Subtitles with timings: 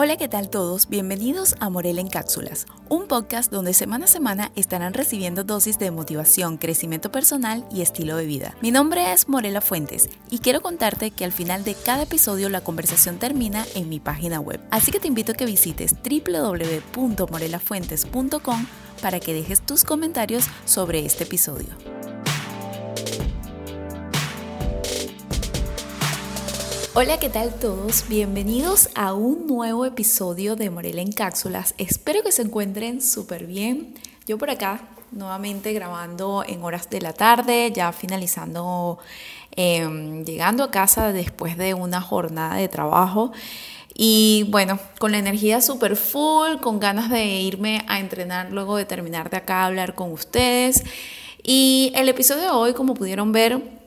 [0.00, 0.88] Hola, ¿qué tal todos?
[0.88, 5.90] Bienvenidos a Morel en Cápsulas, un podcast donde semana a semana estarán recibiendo dosis de
[5.90, 8.54] motivación, crecimiento personal y estilo de vida.
[8.62, 12.60] Mi nombre es Morela Fuentes y quiero contarte que al final de cada episodio la
[12.60, 14.60] conversación termina en mi página web.
[14.70, 18.66] Así que te invito a que visites www.morelafuentes.com
[19.02, 21.97] para que dejes tus comentarios sobre este episodio.
[27.00, 28.08] Hola, ¿qué tal todos?
[28.08, 31.76] Bienvenidos a un nuevo episodio de Morela en Cápsulas.
[31.78, 33.94] Espero que se encuentren súper bien.
[34.26, 34.80] Yo por acá,
[35.12, 38.98] nuevamente grabando en horas de la tarde, ya finalizando,
[39.52, 43.30] em, llegando a casa después de una jornada de trabajo.
[43.94, 48.86] Y bueno, con la energía súper full, con ganas de irme a entrenar luego de
[48.86, 50.82] terminar de acá hablar con ustedes.
[51.44, 53.77] Y el episodio de hoy, como pudieron ver,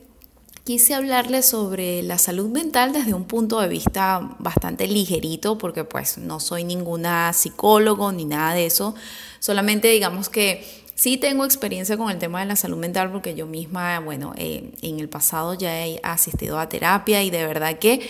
[0.63, 6.17] quise hablarles sobre la salud mental desde un punto de vista bastante ligerito, porque pues
[6.17, 8.93] no soy ninguna psicólogo ni nada de eso,
[9.39, 10.63] solamente digamos que
[10.95, 14.71] sí tengo experiencia con el tema de la salud mental porque yo misma, bueno, eh,
[14.83, 18.07] en el pasado ya he asistido a terapia y de verdad que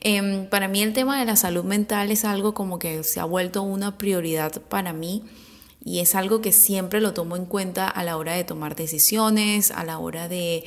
[0.00, 3.24] em, para mí el tema de la salud mental es algo como que se ha
[3.24, 5.22] vuelto una prioridad para mí
[5.84, 9.70] y es algo que siempre lo tomo en cuenta a la hora de tomar decisiones,
[9.70, 10.64] a la hora de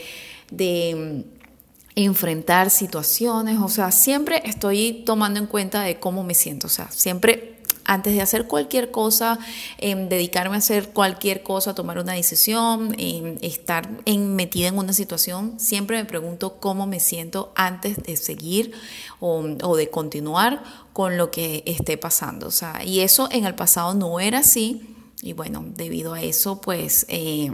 [1.96, 6.92] enfrentar situaciones, o sea, siempre estoy tomando en cuenta de cómo me siento, o sea,
[6.92, 9.40] siempre antes de hacer cualquier cosa,
[9.78, 14.92] em, dedicarme a hacer cualquier cosa, tomar una decisión, em, estar en, metida en una
[14.92, 18.74] situación, siempre me pregunto cómo me siento antes de seguir
[19.20, 22.48] o, de continuar con lo que esté pasando.
[22.48, 24.82] O sea, y eso en el pasado no era así.
[25.22, 27.06] Y bueno, debido a eso, pues...
[27.10, 27.52] Eh,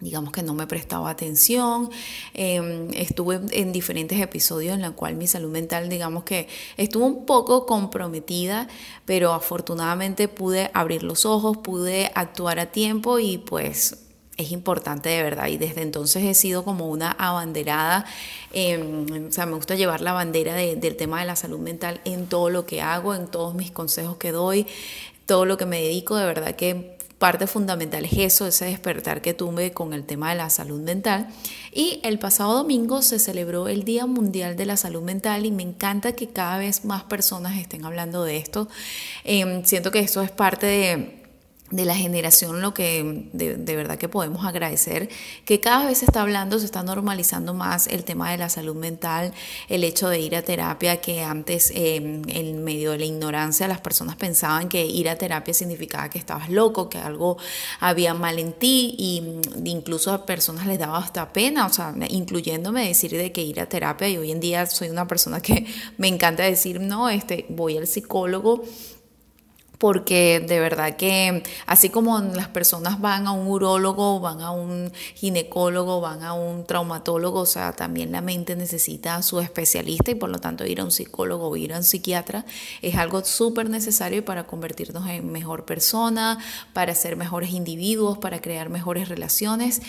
[0.00, 1.90] digamos que no me prestaba atención,
[2.34, 7.26] em, estuve en diferentes episodios en los cuales mi salud mental, digamos que estuvo un
[7.26, 8.68] poco comprometida,
[9.04, 14.04] pero afortunadamente pude abrir los ojos, pude actuar a tiempo y pues
[14.36, 15.48] es importante de verdad.
[15.48, 18.06] Y desde entonces he sido como una abanderada,
[18.52, 22.26] em, o sea, me gusta llevar la bandera del tema de la salud mental en
[22.28, 24.66] todo lo que hago, en todos mis consejos que doy,
[25.26, 29.34] todo lo que me dedico, de verdad que parte fundamental es eso, ese despertar que
[29.34, 31.28] tuve con el tema de la salud mental.
[31.72, 35.62] Y el pasado domingo se celebró el Día Mundial de la Salud Mental y me
[35.62, 38.68] encanta que cada vez más personas estén hablando de esto.
[39.24, 41.17] Em, siento que eso es parte de
[41.70, 45.08] de la generación lo que de, verdad que podemos agradecer
[45.44, 48.74] que cada vez se está hablando, se está normalizando más el tema de la salud
[48.74, 49.32] mental,
[49.68, 53.80] el hecho de ir a terapia, que antes em, en medio de la ignorancia las
[53.80, 57.36] personas pensaban que ir a terapia significaba que estabas loco, que algo
[57.80, 61.94] había mal en ti y mm, incluso a personas les daba hasta pena, o sea,
[62.08, 65.66] incluyéndome decir de que ir a terapia y hoy en día soy una persona que
[65.98, 68.62] me encanta decir, no, este, voy al psicólogo
[69.78, 74.92] porque de verdad que así como las personas van a un urólogo, van a un
[75.14, 80.16] ginecólogo, van a un traumatólogo, o sea, también la mente necesita a su especialista y
[80.16, 82.44] por lo tanto ir a un psicólogo o ir a un psiquiatra
[82.82, 86.38] es algo súper necesario para convertirnos en mejor persona,
[86.72, 89.80] para ser mejores individuos, para crear mejores relaciones.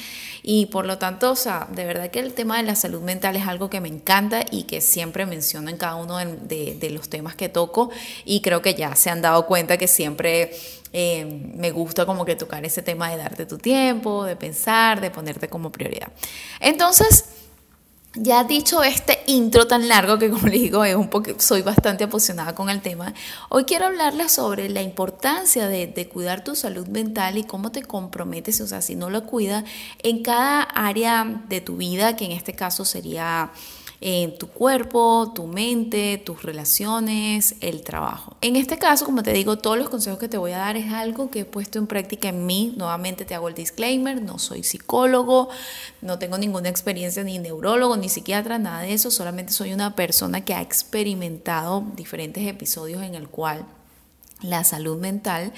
[0.44, 3.36] Y por lo tanto, o sea, de verdad que el tema de la salud mental
[3.36, 7.10] es algo que me encanta y que siempre menciono en cada uno de, de los
[7.10, 7.90] temas que toco
[8.26, 10.52] y creo que ya se han dado cuenta que siempre
[10.94, 11.26] eh,
[11.56, 15.50] me gusta como que tocar ese tema de darte tu tiempo, de pensar, de ponerte
[15.50, 16.12] como prioridad.
[16.60, 17.26] Entonces,
[18.16, 22.04] ya dicho este intro tan largo que como les digo es un poco, soy bastante
[22.04, 23.14] apasionada con el tema,
[23.50, 27.84] hoy quiero hablarles sobre la importancia de, de, cuidar tu salud mental y cómo te
[27.84, 29.64] comprometes, o sea, si no lo cuidas
[30.04, 33.52] en cada área de tu vida, que en este caso sería
[34.02, 38.38] en tu cuerpo, tu mente, tus relaciones, el trabajo.
[38.42, 40.92] En este caso, como te digo, todos los consejos que te voy a dar es
[40.92, 42.74] algo que he puesto en práctica en mí.
[42.78, 45.50] Nuevamente te hago el disclaimer, no soy psicólogo,
[46.02, 50.46] no tengo ninguna experiencia ni neurólogo, ni psiquiatra, nada de eso, solamente soy una persona
[50.46, 53.66] que ha experimentado diferentes episodios en el cual
[54.42, 55.52] la salud mental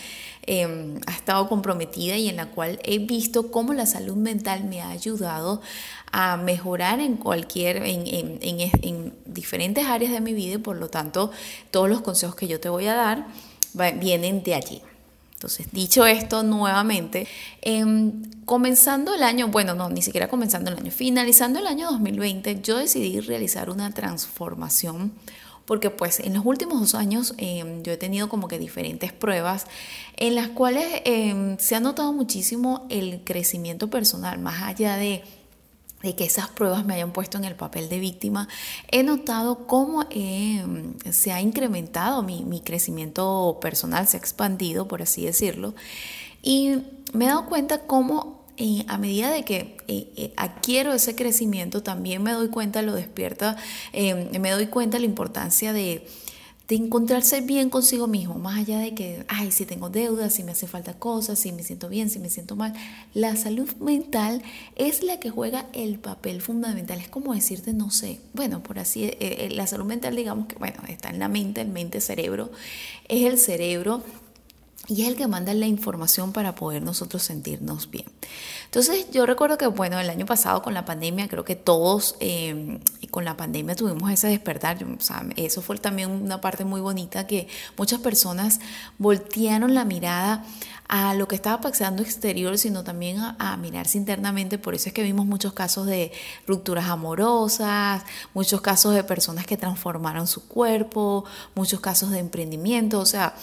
[0.43, 4.81] em, ha estado comprometida y en la cual he visto cómo la salud mental me
[4.81, 5.61] ha ayudado
[6.11, 8.05] a mejorar en cualquier, en,
[8.41, 11.31] en, diferentes áreas de mi vida y por lo tanto
[11.69, 13.27] todos los consejos que yo te voy a dar
[13.99, 14.81] vienen de allí.
[15.33, 17.27] Entonces, dicho esto nuevamente,
[17.63, 22.61] em, comenzando el año, bueno, no, ni siquiera comenzando el año, finalizando el año 2020,
[22.61, 25.13] yo decidí realizar una transformación
[25.71, 29.67] porque pues en los últimos dos años em, yo he tenido como que diferentes pruebas
[30.17, 35.23] en las cuales em, se ha notado muchísimo el crecimiento personal, más allá de
[36.03, 38.49] de que esas pruebas me hayan puesto en el papel de víctima,
[38.89, 40.65] he notado cómo eh,
[41.09, 45.73] se ha incrementado mi, mi, crecimiento personal, se ha expandido, por así decirlo,
[46.41, 46.81] y
[47.13, 52.23] me he dado cuenta cómo eh, a medida de que eh, adquiero ese crecimiento, también
[52.23, 53.57] me doy cuenta, lo despierta,
[53.93, 56.05] me doy cuenta la importancia de
[56.71, 60.53] de encontrarse bien consigo mismo, más allá de que, ay, si tengo deudas, si me
[60.53, 62.71] hace falta cosas, si me siento bien, si me siento mal.
[63.13, 64.41] La salud mental
[64.77, 66.97] es la que juega el papel fundamental.
[66.99, 70.55] Es como decirte, no sé, bueno, por así, eh, eh, la salud mental, digamos que,
[70.55, 72.51] bueno, está en la mente, el mente-cerebro,
[73.09, 74.01] es el cerebro
[74.87, 78.05] y es el que manda la información para poder nosotros sentirnos bien.
[78.65, 82.79] Entonces yo recuerdo que, bueno, el año pasado con la pandemia, creo que todos eh,
[83.11, 84.83] con la pandemia tuvimos ese despertar.
[84.83, 87.47] O sea, eso fue también una parte muy bonita que
[87.77, 88.59] muchas personas
[88.97, 90.45] voltearon la mirada
[90.87, 94.57] a lo que estaba pasando exterior, sino también a, a, mirarse internamente.
[94.57, 96.11] Por eso es que vimos muchos casos de
[96.47, 101.23] rupturas amorosas, muchos casos de personas que transformaron su cuerpo,
[101.55, 102.99] muchos casos de emprendimiento.
[102.99, 103.35] O sea,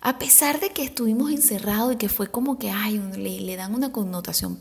[0.00, 3.90] a pesar de que estuvimos encerrados y que fue como que ay, le, dan una
[3.90, 4.58] connotación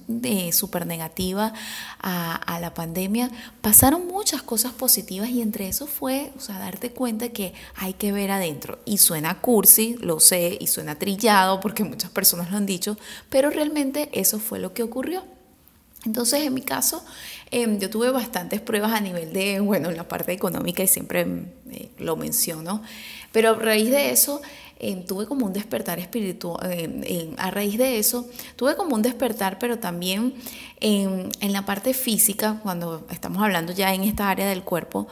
[0.52, 1.54] súper negativa
[2.00, 3.30] a, la pandemia,
[3.62, 8.12] pasaron muchas cosas positivas y entre eso fue, o sea, darte cuenta que hay que
[8.12, 8.80] ver adentro.
[8.84, 12.98] Y suena cursi, lo sé, y suena trillado porque muchas personas lo han dicho,
[13.30, 15.24] pero realmente eso fue lo que ocurrió.
[16.06, 17.04] Entonces, en mi caso,
[17.52, 21.28] em, yo tuve bastantes pruebas a nivel de, bueno, en la parte económica y siempre
[21.72, 22.82] eh, lo menciono,
[23.32, 24.42] pero a raíz de eso
[25.08, 26.60] tuve como un despertar espiritual,
[27.38, 30.34] a raíz de eso, tuve como un despertar, pero también
[30.80, 35.08] en la parte física, cuando estamos hablando ya en esta área del cuerpo,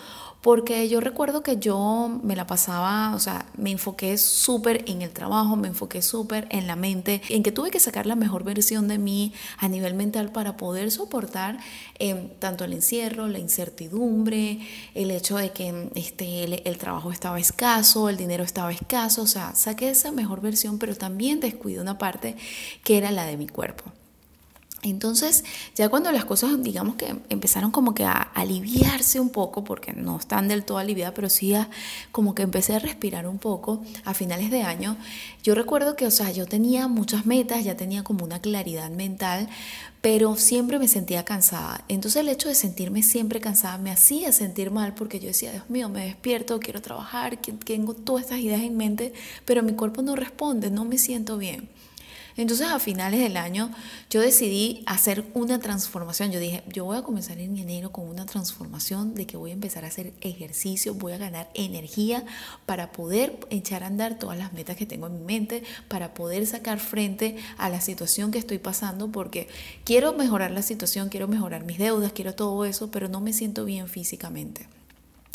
[0.46, 5.10] porque yo recuerdo que yo me la pasaba, o sea, me enfoqué súper en el
[5.10, 8.88] trabajo, me enfoqué súper en la mente, en que tuve que sacar la mejor versión
[8.88, 11.58] de mí a nivel mental para poder soportar
[11.98, 14.60] em, tanto el encierro, la incertidumbre,
[14.94, 19.56] el hecho de que este, el, trabajo estaba escaso, el dinero estaba escaso, o sea,
[19.56, 22.36] saqué esa mejor versión, pero también descuidé una parte
[22.84, 23.92] que era la de mi cuerpo.
[24.86, 25.44] Entonces,
[25.74, 30.18] ya cuando las cosas, digamos que empezaron como que a aliviarse un poco, porque no
[30.20, 31.56] están del todo aliviadas, pero sí
[32.12, 34.98] como que empecé a respirar un poco a finales de año,
[35.44, 39.48] yo recuerdo que, o sea, yo tenía muchas metas, ya tenía como una claridad mental,
[40.02, 41.84] pero siempre me sentía cansada.
[41.88, 45.70] Entonces el hecho de sentirme siempre cansada me hacía sentir mal porque yo decía, Dios
[45.70, 49.14] mío, me despierto, quiero trabajar, tengo todas estas ideas en mente,
[49.46, 51.70] pero mi cuerpo no responde, no me siento bien.
[52.38, 53.72] Entonces a finales del año
[54.10, 56.32] yo decidí hacer una transformación.
[56.32, 59.54] Yo dije, yo voy a comenzar en enero con una transformación de que voy a
[59.54, 62.26] empezar a hacer ejercicio, voy a ganar energía
[62.66, 66.46] para poder echar a andar todas las metas que tengo en mi mente, para poder
[66.46, 69.48] sacar frente a la situación que estoy pasando, porque
[69.84, 73.66] quiero mejorar la situación, quiero mejorar mis deudas, quiero todo eso, pero no me siento
[73.66, 74.68] bien físicamente.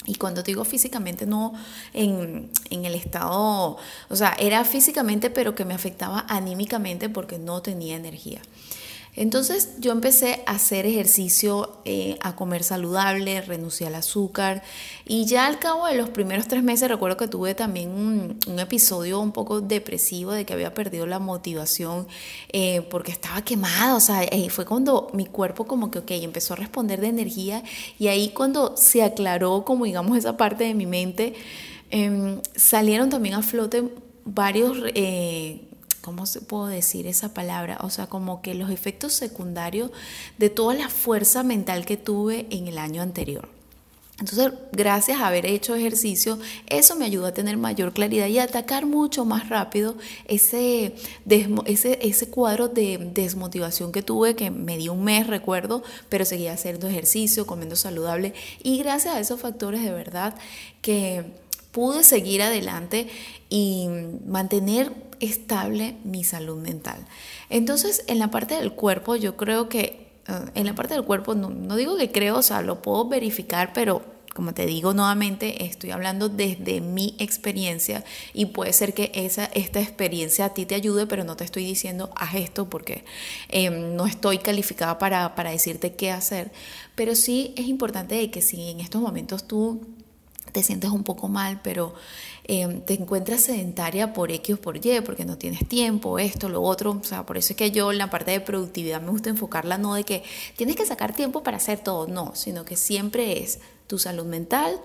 [0.06, 1.52] Y cuando digo físicamente, no
[1.92, 3.76] en, en, el estado,
[4.08, 8.40] o sea, era físicamente, pero que me afectaba anímicamente porque no tenía energía.
[9.20, 14.62] Entonces yo empecé a hacer ejercicio, eh, a comer saludable, renuncié al azúcar
[15.04, 19.20] y ya al cabo de los primeros tres meses recuerdo que tuve también un, episodio
[19.20, 22.08] un poco depresivo de que había perdido la motivación
[22.50, 26.54] eh, porque estaba quemada, o sea, eh, fue cuando mi cuerpo como que, ok, empezó
[26.54, 27.62] a responder de energía
[27.98, 31.34] y ahí cuando se aclaró como digamos esa parte de mi mente,
[31.90, 33.84] em, salieron también a flote
[34.24, 34.78] varios
[36.00, 37.78] ¿cómo se puedo decir esa palabra?
[37.82, 39.90] O sea, como que los efectos secundarios
[40.38, 43.48] de toda la fuerza mental que tuve en el año anterior.
[44.20, 48.44] Entonces, gracias a haber hecho ejercicio, eso me ayudó a tener mayor claridad y a
[48.44, 50.94] atacar mucho más rápido ese,
[51.64, 56.52] ese, ese cuadro de desmotivación que tuve, que me dio un mes, recuerdo, pero seguía
[56.52, 58.34] haciendo ejercicio, comiendo saludable.
[58.62, 60.34] Y gracias a esos factores de verdad
[60.82, 61.24] que
[61.72, 63.08] pude seguir adelante
[63.48, 63.88] y
[64.26, 67.06] mantener estable mi salud mental.
[67.48, 71.34] Entonces, en la parte del cuerpo, yo creo que, eh, en la parte del cuerpo,
[71.34, 74.02] no, digo que creo, o sea, lo puedo verificar, pero
[74.34, 79.80] como te digo nuevamente, estoy hablando desde mi experiencia y puede ser que esa, esta
[79.80, 83.04] experiencia a ti te ayude, pero no te estoy diciendo haz esto porque
[83.48, 86.52] em, no estoy calificada para, para decirte qué hacer.
[86.94, 89.80] Pero sí es importante que si en estos momentos tú
[90.52, 91.94] te sientes un poco mal, pero
[92.44, 96.62] em, te encuentras sedentaria por X o por Y, porque no tienes tiempo, esto, lo
[96.62, 96.98] otro.
[97.00, 99.78] O sea, por eso es que yo en la parte de productividad me gusta enfocarla
[99.78, 100.22] no de que
[100.56, 104.80] tienes que sacar tiempo para hacer todo, no, sino que siempre es tu salud mental,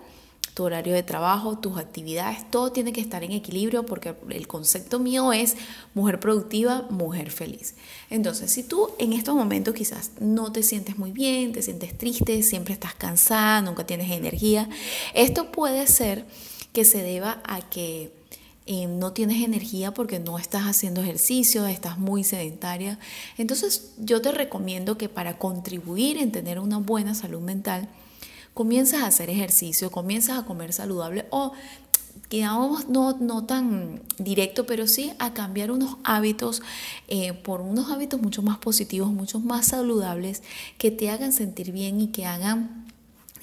[0.56, 5.00] tu horario de trabajo, tus actividades, todo tiene que estar en equilibrio porque el concepto
[5.00, 5.58] mío es
[5.94, 7.76] mujer productiva, mujer feliz.
[8.10, 12.42] Entonces, si tú en estos momentos quizás no te sientes muy bien, te sientes triste,
[12.42, 14.70] siempre estás cansada, nunca tienes energía,
[15.14, 16.26] esto puede ser
[16.76, 18.12] que se deba a que
[18.66, 23.00] eh, no tienes energía porque no estás haciendo ejercicio, estás muy sedentaria.
[23.38, 27.88] Entonces yo te recomiendo que para contribuir en tener una buena salud mental,
[28.54, 31.54] comienzas a hacer ejercicio, comienzas a comer saludable o
[32.30, 36.62] digamos no, no tan directo, pero sí a cambiar unos hábitos
[37.08, 40.44] eh, por unos hábitos mucho más positivos, mucho más saludables,
[40.78, 42.85] que te hagan sentir bien y que hagan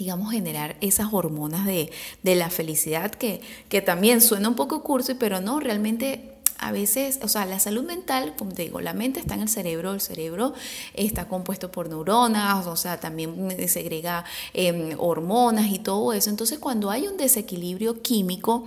[0.02, 1.90] digamos, generar esas hormonas de,
[2.24, 7.28] la felicidad que, que también suena un poco cursi, pero no, realmente a veces, o
[7.28, 10.54] sea, la salud mental, como te digo, la mente está en el cerebro, el cerebro
[10.94, 16.30] está compuesto por neuronas, o sea, también segrega em, hormonas y todo eso.
[16.30, 18.66] Entonces, cuando hay un desequilibrio químico,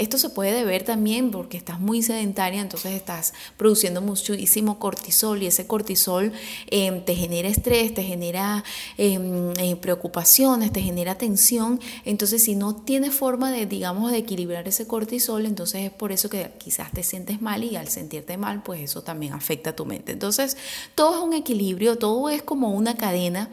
[0.00, 5.46] esto se puede deber también porque estás muy sedentaria, entonces estás produciendo muchísimo cortisol y
[5.46, 6.32] ese cortisol
[6.68, 8.64] em, te genera estrés, te genera
[8.96, 11.80] em, eh, preocupaciones, te genera tensión.
[12.06, 16.30] Entonces, si no tienes forma de, digamos, de equilibrar ese cortisol, entonces es por eso
[16.30, 19.84] que quizás te sientes mal y al sentirte mal, pues eso también afecta a tu
[19.84, 20.12] mente.
[20.12, 20.56] Entonces,
[20.94, 23.50] todo es un equilibrio, todo es como una cadena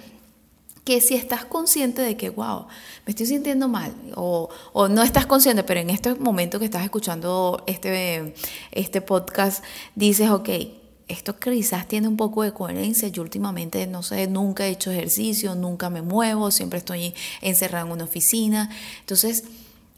[0.87, 2.65] que si estás consciente de que, wow,
[3.05, 4.47] me estoy sintiendo mal, o,
[4.87, 8.33] no estás consciente, pero en este momento que estás escuchando este,
[8.71, 9.65] este podcast,
[9.95, 10.47] dices, ok,
[11.09, 13.09] esto quizás tiene un poco de coherencia.
[13.09, 17.91] Yo últimamente, no sé, nunca he hecho ejercicio, nunca me muevo, siempre estoy encerrada en
[17.91, 18.69] una oficina.
[19.01, 19.43] Entonces,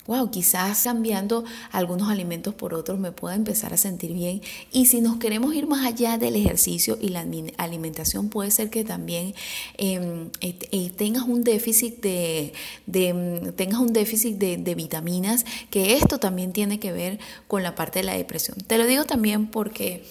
[0.09, 4.41] wow, quizás cambiando algunos alimentos por otros me pueda empezar a sentir bien.
[4.71, 7.23] Y si nos queremos ir más allá del ejercicio y la
[7.57, 9.35] alimentación, puede ser que también
[9.77, 12.53] em, eh, tengas un déficit de,
[12.87, 17.99] mm, tengas un déficit de vitaminas, que esto también tiene que ver con la parte
[17.99, 18.57] de la depresión.
[18.65, 20.03] Te lo digo también porque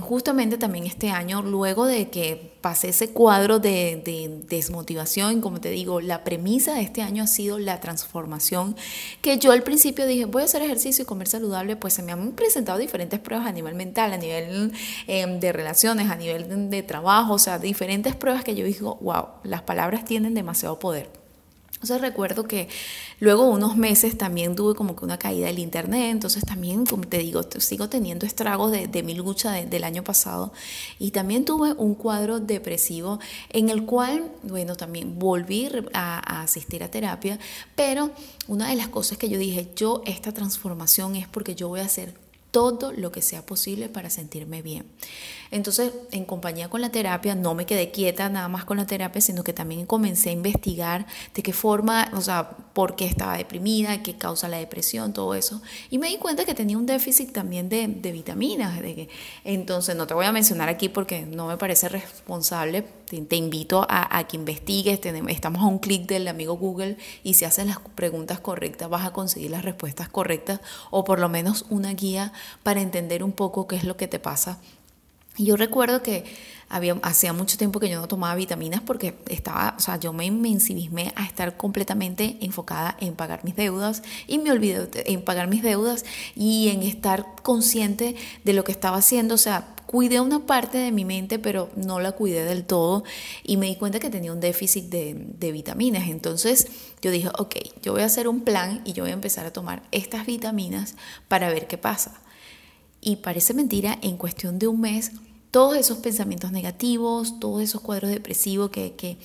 [0.00, 5.70] justamente también este año, luego de que pasé ese cuadro de, de, desmotivación, como te
[5.70, 8.76] digo, la premisa de este año ha sido la transformación,
[9.20, 12.12] que yo al principio dije, voy a hacer ejercicio y comer saludable, pues se me
[12.12, 14.72] han presentado diferentes pruebas a nivel mental, a nivel
[15.06, 19.26] em, de relaciones, a nivel de trabajo, o sea, diferentes pruebas que yo digo, wow,
[19.42, 21.23] las palabras tienen demasiado poder.
[21.84, 22.70] Entonces recuerdo que
[23.20, 27.18] luego unos meses también tuve como que una caída del internet, entonces también, como te
[27.18, 30.54] digo, sigo teniendo estragos de, mi lucha del año pasado.
[30.98, 36.82] Y también tuve un cuadro depresivo en el cual, bueno, también volví a, a asistir
[36.82, 37.38] a terapia,
[37.76, 38.12] pero
[38.48, 41.84] una de las cosas que yo dije, yo esta transformación es porque yo voy a
[41.84, 42.23] hacer
[42.54, 44.86] todo lo que sea posible para sentirme bien.
[45.50, 49.20] Entonces, en compañía con la terapia, no me quedé quieta nada más con la terapia,
[49.20, 54.02] sino que también comencé a investigar de qué forma, o sea, por qué estaba deprimida,
[54.04, 55.62] qué causa la depresión, todo eso.
[55.90, 58.80] Y me di cuenta que tenía un déficit también de, vitaminas.
[58.80, 59.08] De que,
[59.42, 62.82] entonces, no te voy a mencionar aquí porque no me parece responsable.
[62.82, 65.00] Te, invito a, a, que investigues.
[65.28, 69.12] estamos a un clic del amigo Google y si haces las preguntas correctas vas a
[69.12, 72.32] conseguir las respuestas correctas o por lo menos una guía
[72.62, 74.58] para entender un poco qué es lo que te pasa.
[75.36, 76.24] Yo recuerdo que
[76.68, 80.30] había, hacía mucho tiempo que yo no tomaba vitaminas porque estaba, o sea, yo me,
[80.30, 85.62] me a estar completamente enfocada en pagar mis deudas y me olvidé en pagar mis
[85.62, 86.04] deudas
[86.36, 90.92] y en estar consciente de lo que estaba haciendo, o sea, cuidé una parte de
[90.92, 93.04] mi mente, pero no la cuidé del todo
[93.42, 96.08] y me di cuenta que tenía un déficit de, de, vitaminas.
[96.08, 96.68] Entonces
[97.02, 99.52] yo dije, ok, yo voy a hacer un plan y yo voy a empezar a
[99.52, 100.96] tomar estas vitaminas
[101.28, 102.23] para ver qué pasa.
[103.06, 105.12] Y parece mentira, en cuestión de un mes,
[105.50, 109.18] todos esos pensamientos negativos, todos esos cuadros depresivos que, que,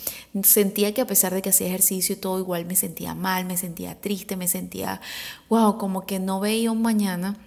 [0.43, 3.95] sentía que a pesar de que hacía ejercicio todo igual me sentía mal, me sentía
[3.95, 4.99] triste, me sentía,
[5.47, 7.37] wow, como que no veía un mañana.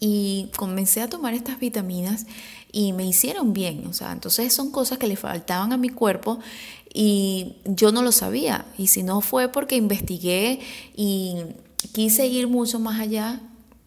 [0.00, 2.24] Y comencé a tomar estas vitaminas
[2.72, 3.86] y me hicieron bien.
[3.86, 6.38] O sea, entonces son cosas que le faltaban a mi cuerpo
[6.94, 8.64] y yo no lo sabía.
[8.78, 10.60] Y si no fue porque investigué
[10.96, 11.36] y
[11.92, 13.42] quise ir mucho más allá,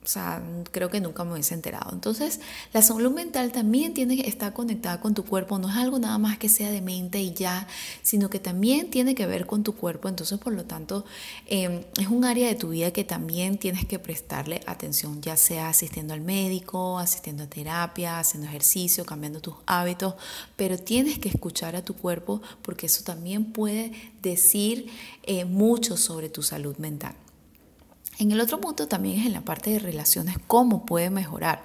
[0.08, 1.92] o sea, creo que nunca me hubiese enterado.
[1.92, 2.40] Entonces,
[2.72, 5.60] la salud mental también tiene que estar conectada con tu cuerpo.
[5.60, 7.68] No es algo nada más que sea de mente y ya,
[8.04, 10.08] sino que también tiene que ver con tu cuerpo.
[10.08, 11.04] Entonces, por lo tanto,
[11.46, 15.68] em, es un área de tu vida que también tienes que prestarle atención, ya sea
[15.68, 20.14] asistiendo al médico, asistiendo a terapia, haciendo ejercicio, cambiando tus hábitos,
[20.56, 24.88] pero tienes que escuchar a tu cuerpo porque eso también puede decir
[25.24, 27.14] eh, mucho sobre tu salud mental.
[28.20, 31.62] En el otro punto también es en la parte de relaciones, cómo puede mejorar.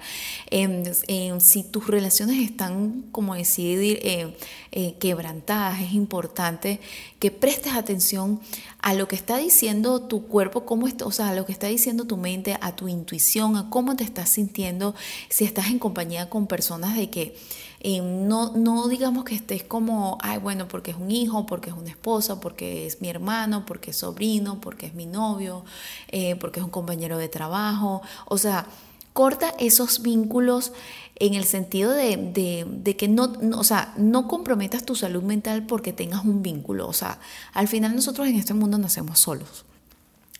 [1.39, 4.37] si tus relaciones están, como decir, eh,
[4.71, 6.79] eh, quebrantadas, es importante
[7.17, 8.39] que prestes atención
[8.79, 11.67] a lo que está diciendo tu cuerpo, cómo está, o sea, a lo que está
[11.67, 14.93] diciendo tu mente, a tu intuición, a cómo te estás sintiendo,
[15.29, 17.35] si estás en compañía con personas de que
[17.83, 21.89] no, no digamos que estés como, ay, bueno, porque es un hijo, porque es una
[21.89, 25.65] esposa, porque es mi hermano, porque es sobrino, porque es mi novio,
[26.07, 28.01] eh, porque es un compañero de trabajo.
[28.25, 28.67] O sea,
[29.11, 30.71] corta esos vínculos
[31.15, 35.91] en el sentido de, que no, no, o sea, no comprometas tu salud mental porque
[35.91, 36.87] tengas un vínculo.
[36.87, 37.19] O sea,
[37.53, 39.65] al final nosotros en este mundo nacemos solos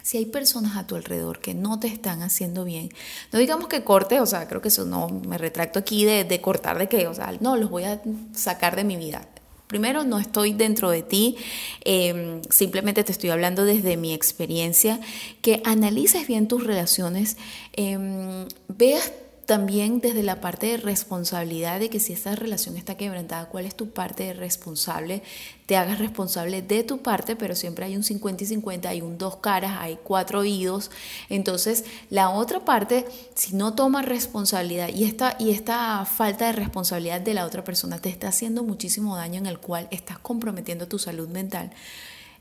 [0.03, 2.89] si hay personas a tu alrededor que no te están haciendo bien,
[3.31, 6.77] no digamos que corte, o sea, creo que eso no, me retracto aquí de, cortar
[6.77, 8.01] de que, o sea, no, los voy a
[8.33, 9.27] sacar de mi vida.
[9.67, 11.37] Primero, no estoy dentro de ti,
[11.85, 14.99] em, simplemente te estoy hablando desde mi experiencia,
[15.41, 17.37] que analices bien tus relaciones,
[17.71, 19.11] eh, veas
[19.45, 23.75] también desde la parte de responsabilidad de que si esta relación está quebrantada, cuál es
[23.75, 25.21] tu parte de responsable,
[25.65, 29.17] te hagas responsable de tu parte, pero siempre hay un 50 y 50, hay un
[29.17, 30.91] dos caras, hay cuatro oídos.
[31.29, 37.21] Entonces, la otra parte, si no toma responsabilidad y esta, y esta falta de responsabilidad
[37.21, 40.99] de la otra persona te está haciendo muchísimo daño en el cual estás comprometiendo tu
[40.99, 41.71] salud mental,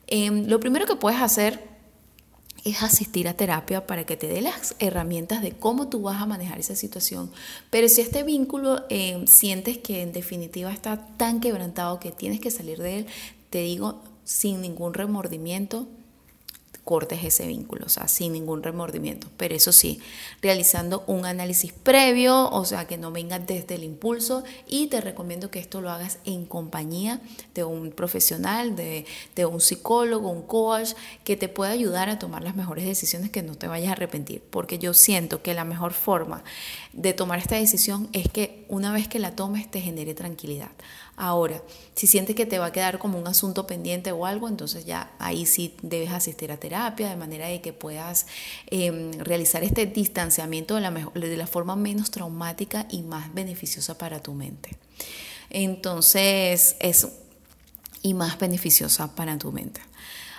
[0.07, 1.73] em, lo primero que puedes hacer
[2.65, 6.27] es asistir a terapia para que te dé las herramientas de cómo tú vas a
[6.27, 7.31] manejar esa situación.
[7.71, 12.51] Pero si este vínculo eh, sientes que en definitiva está tan quebrantado que tienes que
[12.51, 13.07] salir de él,
[13.51, 15.89] te digo sin ningún remordimiento,
[16.85, 19.29] cortes ese vínculo, o sea, sin ningún remordimiento.
[19.37, 20.01] Pero eso sí,
[20.41, 25.51] realizando un análisis previo, o sea, que no venga desde el impulso y te recomiendo
[25.51, 27.21] que esto lo hagas en compañía
[27.55, 30.91] de un profesional, de, de un psicólogo, un coach,
[31.25, 34.43] que te pueda ayudar a tomar las mejores decisiones que no te vayas a arrepentir.
[34.51, 36.43] Porque yo siento que la mejor forma
[36.93, 40.71] de tomar esta decisión es que una vez que la tomes te genere tranquilidad.
[41.17, 41.63] Ahora,
[41.95, 45.13] si sientes que te va a quedar como un asunto pendiente o algo, entonces ya
[45.19, 48.27] ahí sí debes asistir a terapia de manera de que puedas
[48.67, 54.21] em, realizar este distanciamiento de la, de la forma menos traumática y más beneficiosa para
[54.21, 54.71] tu mente.
[55.51, 57.13] Entonces, eso,
[58.03, 59.83] y más beneficiosa para tu mente.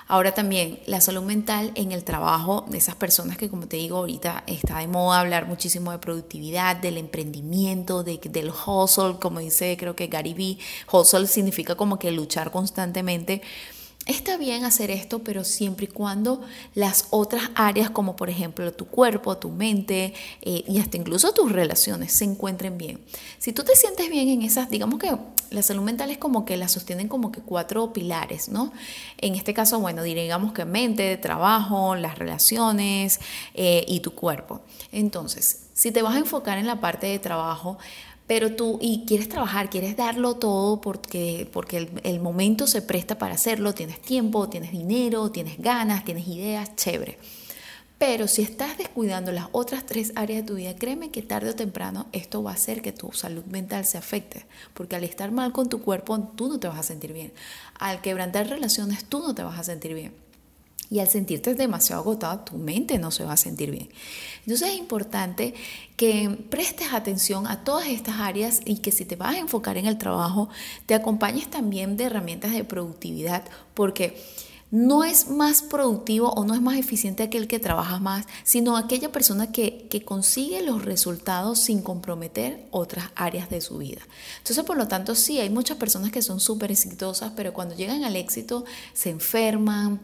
[0.07, 3.97] Ahora también la salud mental en el trabajo de esas personas que, como te digo,
[3.97, 9.77] ahorita está de moda hablar muchísimo de productividad, del emprendimiento, de, del hustle, como dice
[9.77, 10.57] creo que Gary Vee,
[10.91, 13.41] hustle significa como que luchar constantemente.
[14.05, 16.41] Está bien hacer esto, pero siempre y cuando
[16.75, 21.53] las otras áreas, como por ejemplo tu cuerpo, tu mente eh, y hasta incluso tus
[21.53, 22.99] relaciones, se encuentren bien.
[23.39, 25.15] Si tú te sientes bien en esas, digamos que
[25.51, 28.73] la salud mental es como que la sostienen como que cuatro pilares, ¿no?
[29.19, 33.21] En este caso, bueno, digamos que mente, trabajo, las relaciones
[33.53, 34.61] eh, y tu cuerpo.
[34.91, 37.77] Entonces, si te vas a enfocar en la parte de trabajo,
[38.33, 43.19] pero tú y quieres trabajar, quieres darlo todo porque, porque el, el, momento se presta
[43.19, 47.19] para hacerlo, tienes tiempo, tienes dinero, tienes ganas, tienes ideas, chévere.
[47.99, 51.55] Pero si estás descuidando las otras tres áreas de tu vida, créeme que tarde o
[51.55, 55.51] temprano esto va a hacer que tu salud mental se afecte, porque al estar mal
[55.51, 57.33] con tu cuerpo, tú no te vas a sentir bien.
[57.77, 60.22] Al quebrantar relaciones, tú no te vas a sentir bien.
[60.89, 63.89] Y al sentirte demasiado agotado, tu mente no se va a sentir bien.
[64.41, 65.53] Entonces es importante
[65.95, 69.85] que prestes atención a todas estas áreas y que si te vas a enfocar en
[69.85, 70.49] el trabajo,
[70.85, 73.43] te acompañes también de herramientas de productividad,
[73.73, 74.15] porque
[74.73, 79.11] no es más productivo o no es más eficiente aquel que trabaja más, sino aquella
[79.11, 84.01] persona que, que, consigue los resultados sin comprometer otras áreas de su vida.
[84.39, 88.03] Entonces, por lo tanto, sí, hay muchas personas que son súper exitosas, pero cuando llegan
[88.03, 90.01] al éxito se enferman,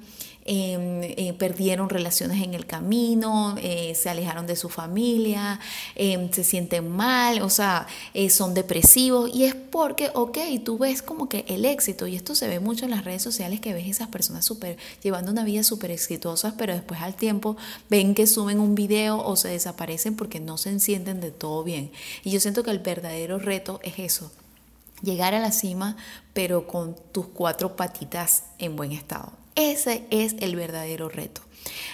[0.52, 5.60] Em, eh, perdieron relaciones en el camino, eh, se alejaron de su familia,
[5.94, 7.86] em, se sienten mal, o sea,
[8.16, 12.34] eh, son depresivos y es porque, ok, tú ves como que el éxito, y esto
[12.34, 15.62] se ve mucho en las redes sociales que ves esas personas super, llevando una vida
[15.62, 17.56] súper exitosa, pero después al tiempo
[17.88, 21.92] ven que suben un video o se desaparecen porque no se sienten de todo bien.
[22.24, 24.32] Y yo siento que el verdadero reto es eso,
[25.04, 25.96] llegar a la cima,
[26.34, 29.39] pero con tus cuatro patitas en buen estado.
[29.60, 31.42] Ese es el verdadero reto.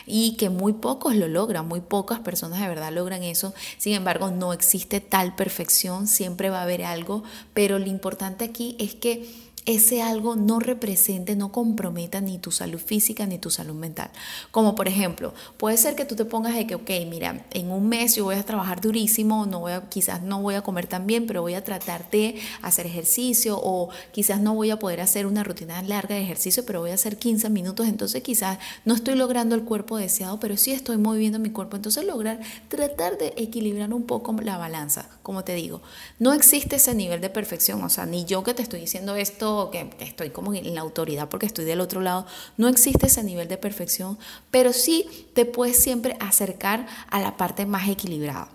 [0.06, 3.56] Y que muy pocos lo logran, muy pocas personas de verdad logran eso.
[3.80, 7.24] Sin embargo, no existe tal perfección, siempre va a haber algo,
[7.56, 9.28] pero lo importante aquí es que
[9.66, 14.12] ese algo no represente, no comprometa ni tu salud física ni tu salud mental.
[14.52, 17.90] Como por ejemplo, puede ser que tú te pongas de que, ok, mira, en un
[17.90, 21.08] mes yo voy a trabajar durísimo, no voy a, quizás no voy a comer tan
[21.08, 25.26] bien, pero voy a tratar de hacer ejercicio o quizás no voy a poder hacer
[25.26, 29.16] una rutina larga de ejercicio, pero voy a hacer 15 minutos, entonces quizás no estoy
[29.16, 33.92] logrando el cuerpo deseado, pero sí estoy moviendo mi cuerpo, entonces lograr tratar de equilibrar
[33.94, 35.82] un poco la balanza, como te digo,
[36.20, 39.55] no existe ese nivel de perfección, o sea, ni yo que te estoy diciendo esto,
[39.72, 42.26] que estoy como en la autoridad porque estoy del otro lado,
[42.58, 44.18] no existe ese nivel de perfección,
[44.52, 48.50] pero sí te puedes siempre acercar a la parte más equilibrada.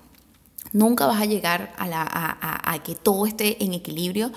[0.73, 4.31] Nunca vas a llegar a, la, a, que todo esté en equilibrio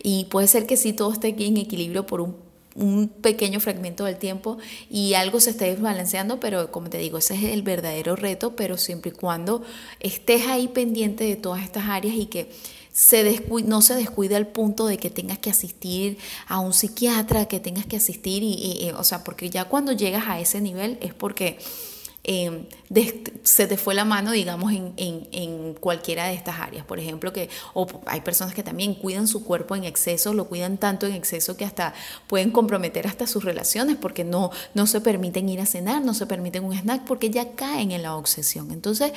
[0.00, 4.16] y puede ser que sí todo esté en equilibrio por un un pequeño fragmento del
[4.16, 8.54] tiempo y algo se esté desbalanceando, pero como te digo, ese es el verdadero reto,
[8.54, 9.62] pero siempre y cuando
[9.98, 12.50] estés ahí pendiente de todas estas áreas y que
[12.92, 17.60] se no se descuide al punto de que tengas que asistir a un psiquiatra, que
[17.60, 21.58] tengas que asistir, y, o sea, porque ya cuando llegas a ese nivel es porque
[22.24, 22.66] em,
[23.44, 26.84] se te fue la mano, digamos, en, en, cualquiera de estas áreas.
[26.84, 30.76] Por ejemplo, que o hay personas que también cuidan su cuerpo en exceso, lo cuidan
[30.76, 31.94] tanto en exceso que hasta
[32.26, 36.26] pueden comprometer hasta sus relaciones porque no, no se permiten ir a cenar, no se
[36.26, 38.72] permiten un snack porque ya caen en la obsesión.
[38.72, 39.12] Entonces,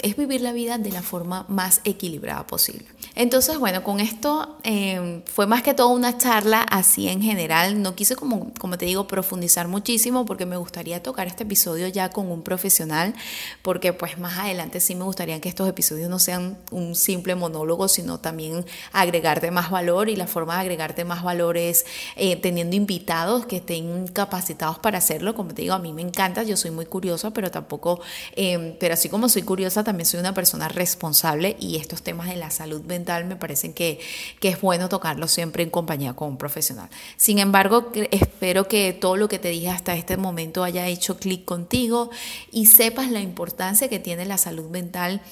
[0.00, 2.86] es vivir la vida de la forma más equilibrada posible.
[3.14, 7.82] Entonces, bueno, con esto em, fue más que todo una charla así en general.
[7.82, 12.10] No quise, como, como te digo, profundizar muchísimo porque me gustaría tocar este episodio ya
[12.10, 13.14] con un profesional,
[13.62, 17.88] porque pues más adelante sí me gustaría que estos episodios no sean un simple monólogo,
[17.88, 22.76] sino también agregarte más valor y la forma de agregarte más valor es eh, teniendo
[22.76, 25.34] invitados que estén capacitados para hacerlo.
[25.34, 28.00] Como te digo, a mí me encanta, yo soy muy curiosa, pero tampoco,
[28.36, 32.36] em, pero así como soy curiosa, también soy una persona responsable y estos temas de
[32.36, 33.98] la salud mental me parecen que,
[34.38, 36.90] que es bueno tocarlos siempre en compañía con un profesional.
[37.16, 41.46] Sin embargo, espero que todo lo que te dije hasta este momento haya hecho clic
[41.46, 42.10] contigo
[42.52, 45.22] y sepas la importancia que tiene la salud mental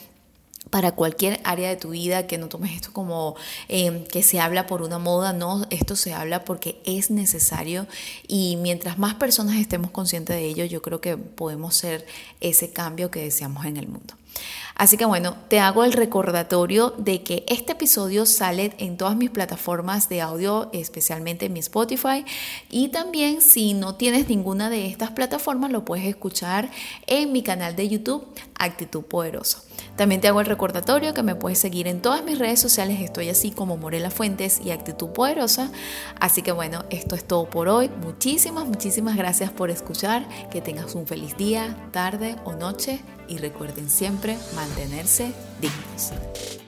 [0.70, 3.36] para cualquier área de tu vida, que no tomes esto como
[3.68, 7.86] em, que se habla por una moda, no, esto se habla porque es necesario
[8.26, 12.06] y mientras más personas estemos conscientes de ello, yo creo que podemos ser
[12.40, 14.14] ese cambio que deseamos en el mundo.
[14.74, 19.30] Así que bueno, te hago el recordatorio de que este episodio sale en todas mis
[19.30, 22.24] plataformas de audio, especialmente en mi Spotify.
[22.70, 26.70] Y también si no tienes ninguna de estas plataformas, lo puedes escuchar
[27.06, 28.26] en mi canal de YouTube,
[28.58, 29.65] Actitud Poderosa.
[29.96, 33.30] También te hago el recordatorio que me puedes seguir en todas mis redes sociales, estoy
[33.30, 35.70] así como Morela Fuentes y Actitud Poderosa.
[36.20, 37.90] Así que bueno, esto es todo por hoy.
[38.02, 40.26] Muchísimas, muchísimas gracias por escuchar.
[40.50, 46.65] Que tengas un feliz día, tarde o noche y recuerden siempre mantenerse dignos.